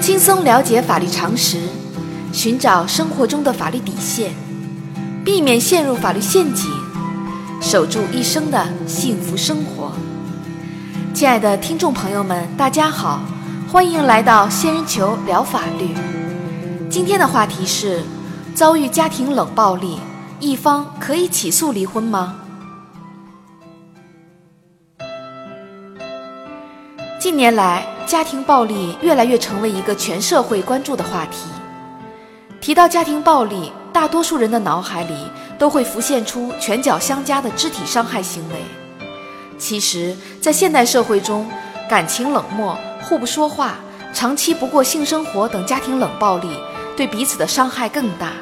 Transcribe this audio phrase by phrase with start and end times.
[0.00, 1.58] 轻松了解法律常识，
[2.32, 4.32] 寻找生活中的法律底线，
[5.22, 6.70] 避免陷入法律陷阱，
[7.60, 9.92] 守住一生的幸福生活。
[11.12, 13.20] 亲爱的听众朋友们，大家好，
[13.70, 15.94] 欢迎来到仙人球聊法律。
[16.88, 18.02] 今天的话题是：
[18.54, 19.98] 遭遇家庭冷暴力，
[20.40, 22.36] 一方可以起诉离婚吗？
[27.20, 31.50] 近年来，家庭暴力越来越成为一个全社会关注的话题。
[32.62, 35.14] 提到家庭暴力，大多数人的脑海里
[35.58, 38.54] 都会浮现出拳脚相加的肢体伤害行为。
[39.58, 41.46] 其实，在现代社会中，
[41.90, 43.74] 感情冷漠、互不说话、
[44.14, 46.48] 长期不过性生活等家庭冷暴力，
[46.96, 48.32] 对彼此的伤害更大，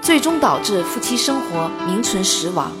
[0.00, 2.72] 最终导致夫妻生活名存实亡。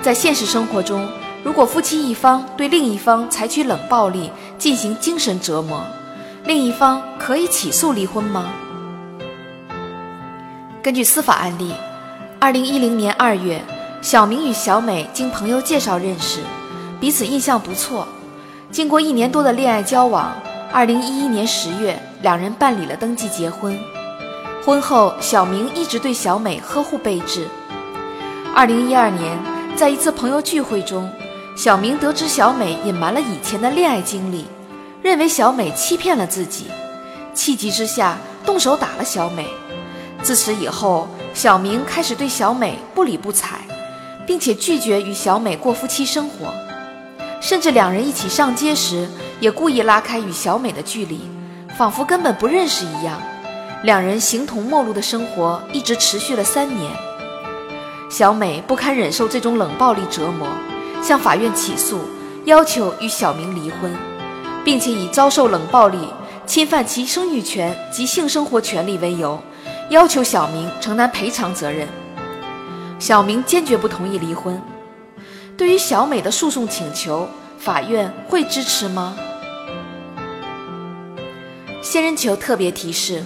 [0.00, 1.06] 在现实生活中，
[1.44, 5.82] 如果夫妻一方对另一方采取冷暴力进行精神折磨，
[6.44, 8.52] 另一方可以起诉离婚吗？
[10.82, 11.72] 根据司法案例，
[12.38, 13.60] 二零一零年二月，
[14.00, 16.40] 小明与小美经朋友介绍认识，
[17.00, 18.06] 彼此印象不错。
[18.70, 20.32] 经过一年多的恋爱交往，
[20.72, 23.78] 二零一一年十月，两人办理了登记结婚。
[24.64, 27.48] 婚后，小明一直对小美呵护备至。
[28.54, 29.36] 二零一二年，
[29.76, 31.10] 在一次朋友聚会中，
[31.54, 34.46] 小明得知小美隐瞒了以前的恋爱经历，
[35.02, 36.66] 认为小美欺骗了自己，
[37.34, 39.46] 气急之下动手打了小美。
[40.22, 43.58] 自此以后，小明开始对小美不理不睬，
[44.26, 46.54] 并且拒绝与小美过夫妻生活，
[47.40, 49.06] 甚至两人一起上街时
[49.38, 51.20] 也故意拉开与小美的距离，
[51.76, 53.20] 仿佛根本不认识一样。
[53.82, 56.90] 两人形同陌路的生活一直持续了三年。
[58.08, 60.46] 小美不堪忍受这种冷暴力折磨。
[61.02, 61.98] 向法院起诉，
[62.44, 63.92] 要求与小明离婚，
[64.64, 65.98] 并且以遭受冷暴力、
[66.46, 69.38] 侵犯其生育权及性生活权利为由，
[69.90, 71.88] 要求小明承担赔偿责任。
[73.00, 74.62] 小明坚决不同意离婚。
[75.56, 77.28] 对于小美的诉讼请求，
[77.58, 79.16] 法院会支持吗？
[81.82, 83.22] 仙人球特别提示：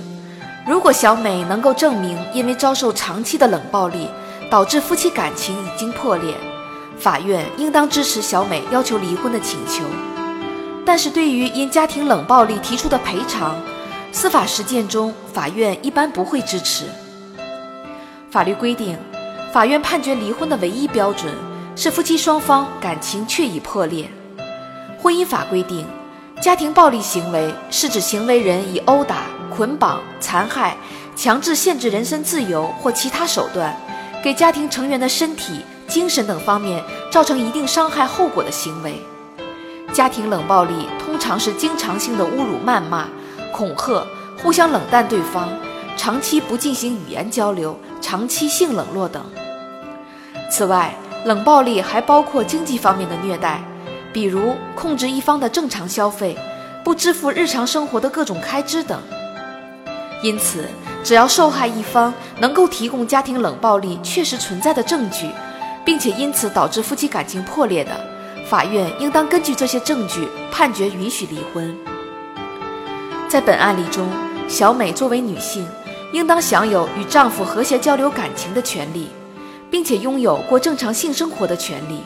[0.66, 4.08] 如果小美能够证明因为遭受长期的冷暴力，
[4.50, 6.34] 导致夫妻感情已经破裂。
[6.98, 9.84] 法院应当支持小美要求离婚的请求，
[10.84, 13.54] 但是对于因家庭冷暴力提出的赔偿，
[14.12, 16.84] 司法实践中法院一般不会支持。
[18.30, 18.98] 法律规定，
[19.52, 21.32] 法院判决离婚的唯一标准
[21.76, 24.10] 是夫妻双方感情确已破裂。
[24.98, 25.86] 婚姻法规定，
[26.40, 29.22] 家庭暴力行为是指行为人以殴打、
[29.54, 30.76] 捆绑、残害、
[31.14, 33.74] 强制限制人身自由或其他手段，
[34.24, 35.60] 给家庭成员的身体。
[35.96, 39.00] 精神等方面造成一定伤害后果的行为，
[39.94, 43.06] 家庭冷暴力通常是经常性的侮辱、谩骂、
[43.50, 45.48] 恐吓、互相冷淡对方，
[45.96, 49.24] 长期不进行语言交流，长期性冷落等。
[50.50, 53.62] 此外，冷暴力还包括经济方面的虐待，
[54.12, 56.36] 比如控制一方的正常消费，
[56.84, 59.00] 不支付日常生活的各种开支等。
[60.22, 60.66] 因此，
[61.02, 65.30] 只要受害一方能够提供家庭冷暴力确实存在的证据。
[65.86, 67.92] 并且因此导致夫妻感情破裂的，
[68.50, 71.74] 法院应当根据这些证据判决允许离婚。
[73.28, 74.08] 在本案例中，
[74.48, 75.64] 小美作为女性，
[76.12, 79.10] 应当享有与丈夫和谐交流感情的权利，
[79.70, 82.00] 并且拥有过正常性生活的权利。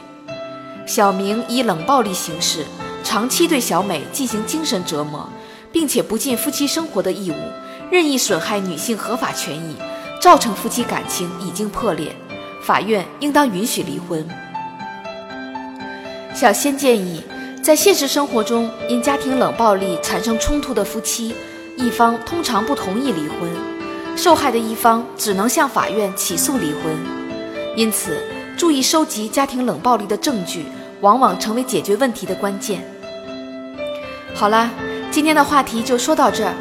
[0.86, 2.66] 小明以冷暴力形式，
[3.02, 5.26] 长期对小美进行精神折磨，
[5.72, 7.34] 并且不尽夫妻生活的义务，
[7.90, 9.76] 任意损害女性合法权益，
[10.20, 12.14] 造成夫妻感情已经破裂。
[12.60, 14.26] 法院应当允许离婚。
[16.34, 17.22] 小仙建议，
[17.62, 21.34] 在现实生活中，因家庭冷暴力产生冲突的夫妻，
[21.76, 23.50] 一方通常不同意离婚，
[24.16, 26.96] 受害的一方只能向法院起诉离婚。
[27.76, 28.22] 因此，
[28.56, 30.66] 注意收集家庭冷暴力的证据，
[31.00, 32.82] 往往成为解决问题的关键。
[34.34, 34.70] 好啦，
[35.10, 36.54] 今天的话题就说到这儿。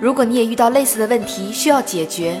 [0.00, 2.40] 如果你也遇到类似的问题需要解决，